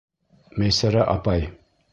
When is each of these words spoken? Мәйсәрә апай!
Мәйсәрә 0.63 1.05
апай! 1.15 1.49